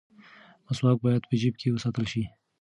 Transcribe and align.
مسواک 0.65 0.97
باید 1.05 1.23
په 1.29 1.35
جیب 1.41 1.53
کې 1.61 1.73
وساتل 1.75 2.05
شي. 2.11 2.23